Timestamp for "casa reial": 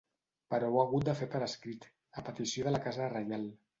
2.87-3.47